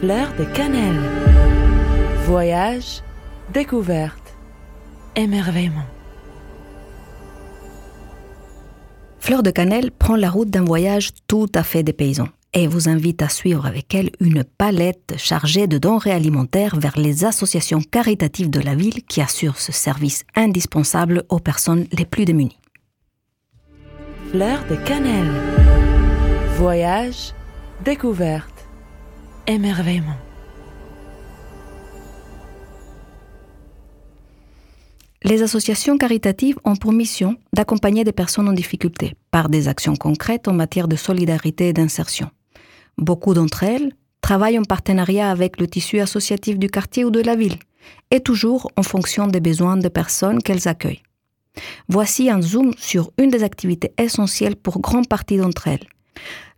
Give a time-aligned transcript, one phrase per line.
[0.00, 1.00] Fleur de cannelle.
[2.26, 3.02] Voyage,
[3.52, 4.36] découverte,
[5.16, 5.86] émerveillement.
[9.20, 13.22] Fleur de Cannelle prend la route d'un voyage tout à fait dépaysant et vous invite
[13.22, 18.60] à suivre avec elle une palette chargée de denrées alimentaires vers les associations caritatives de
[18.60, 22.58] la ville qui assurent ce service indispensable aux personnes les plus démunies.
[24.30, 25.32] Fleur de cannelle.
[26.56, 27.32] Voyage,
[27.84, 28.53] découverte,
[29.46, 30.16] émerveillement.
[35.22, 40.48] Les associations caritatives ont pour mission d'accompagner des personnes en difficulté par des actions concrètes
[40.48, 42.30] en matière de solidarité et d'insertion.
[42.98, 47.36] Beaucoup d'entre elles travaillent en partenariat avec le tissu associatif du quartier ou de la
[47.36, 47.58] ville,
[48.10, 51.02] et toujours en fonction des besoins des personnes qu'elles accueillent.
[51.88, 55.86] Voici un zoom sur une des activités essentielles pour grande partie d'entre elles.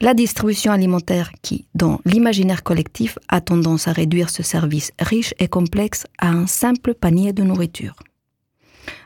[0.00, 5.48] La distribution alimentaire qui, dans l'imaginaire collectif, a tendance à réduire ce service riche et
[5.48, 7.94] complexe à un simple panier de nourriture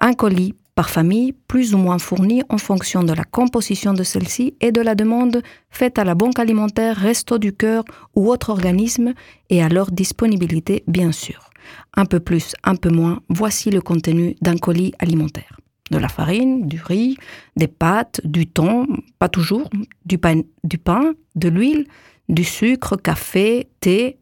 [0.00, 4.54] un colis par famille, plus ou moins fourni en fonction de la composition de celle-ci
[4.60, 9.12] et de la demande faite à la banque alimentaire, resto du cœur ou autre organisme
[9.50, 11.50] et à leur disponibilité, bien sûr.
[11.94, 15.58] Un peu plus, un peu moins, voici le contenu d'un colis alimentaire.
[15.90, 17.16] De la farine, du riz,
[17.56, 18.86] des pâtes, du thon,
[19.18, 19.68] pas toujours,
[20.04, 21.86] du pain, du pain de l'huile,
[22.28, 24.18] du sucre, café, thé,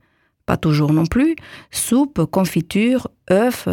[0.46, 1.36] pas toujours non plus,
[1.70, 3.68] soupe, confiture, œufs,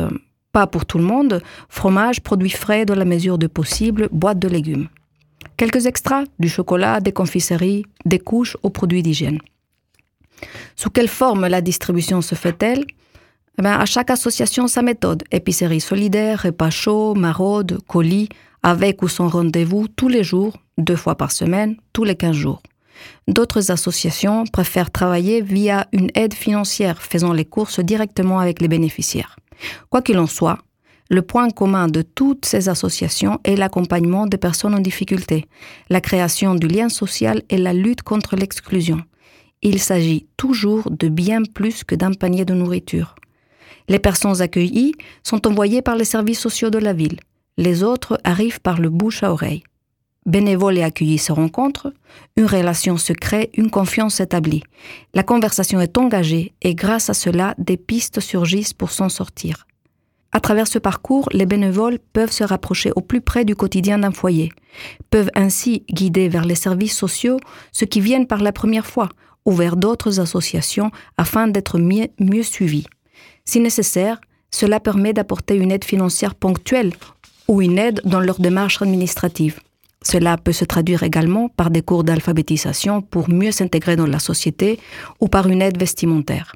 [0.52, 4.50] pas pour tout le monde, fromage, produits frais dans la mesure de possible, boîte de
[4.50, 4.90] légumes.
[5.58, 9.40] Quelques extras, du chocolat, des confiseries, des couches aux produits d'hygiène.
[10.76, 12.86] Sous quelle forme la distribution se fait-elle?
[13.58, 15.24] Eh ben, À chaque association sa méthode.
[15.32, 18.30] Épicerie solidaire, repas chaud, maraude, colis,
[18.64, 22.62] avec ou sans rendez-vous tous les jours, deux fois par semaine, tous les 15 jours.
[23.28, 29.36] D'autres associations préfèrent travailler via une aide financière, faisant les courses directement avec les bénéficiaires.
[29.90, 30.60] Quoi qu'il en soit,
[31.10, 35.46] le point commun de toutes ces associations est l'accompagnement des personnes en difficulté,
[35.90, 39.02] la création du lien social et la lutte contre l'exclusion.
[39.62, 43.16] Il s'agit toujours de bien plus que d'un panier de nourriture.
[43.88, 44.94] Les personnes accueillies
[45.24, 47.20] sont envoyées par les services sociaux de la ville.
[47.58, 49.64] Les autres arrivent par le bouche à oreille.
[50.26, 51.94] Bénévoles et accueillis se rencontrent,
[52.36, 54.64] une relation se crée, une confiance s'établit.
[55.14, 59.68] La conversation est engagée et grâce à cela, des pistes surgissent pour s'en sortir.
[60.32, 64.12] À travers ce parcours, les bénévoles peuvent se rapprocher au plus près du quotidien d'un
[64.12, 64.52] foyer,
[65.10, 67.40] peuvent ainsi guider vers les services sociaux
[67.72, 69.10] ceux qui viennent par la première fois
[69.46, 72.86] ou vers d'autres associations afin d'être mieux, mieux suivis.
[73.46, 74.20] Si nécessaire,
[74.52, 76.94] cela permet d'apporter une aide financière ponctuelle
[77.48, 79.60] ou une aide dans leur démarche administrative.
[80.02, 84.80] Cela peut se traduire également par des cours d'alphabétisation pour mieux s'intégrer dans la société
[85.20, 86.56] ou par une aide vestimentaire.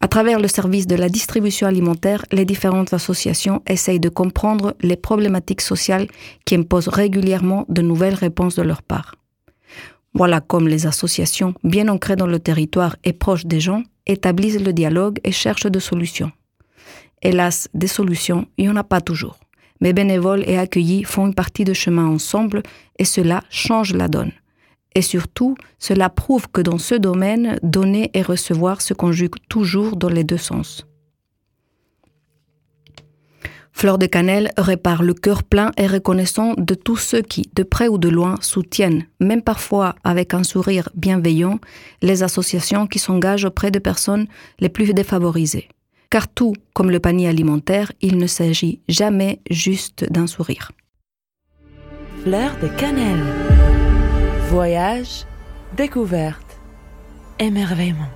[0.00, 4.96] À travers le service de la distribution alimentaire, les différentes associations essayent de comprendre les
[4.96, 6.06] problématiques sociales
[6.44, 9.16] qui imposent régulièrement de nouvelles réponses de leur part.
[10.14, 14.72] Voilà comme les associations, bien ancrées dans le territoire et proches des gens, établissent le
[14.72, 16.32] dialogue et cherchent des solutions.
[17.22, 19.38] Hélas, des solutions, il n'y en a pas toujours.
[19.80, 22.62] Mes bénévoles et accueillis font une partie de chemin ensemble
[22.98, 24.32] et cela change la donne.
[24.94, 30.08] Et surtout, cela prouve que dans ce domaine, donner et recevoir se conjuguent toujours dans
[30.08, 30.87] les deux sens.
[33.78, 37.86] Fleur de Cannelle répare le cœur plein et reconnaissant de tous ceux qui, de près
[37.86, 41.60] ou de loin, soutiennent, même parfois avec un sourire bienveillant,
[42.02, 44.26] les associations qui s'engagent auprès des personnes
[44.58, 45.68] les plus défavorisées
[46.10, 50.72] car tout comme le panier alimentaire, il ne s'agit jamais juste d'un sourire.
[52.22, 53.24] Fleur de cannelle.
[54.48, 55.26] Voyage,
[55.76, 56.58] découverte,
[57.38, 58.08] émerveillement.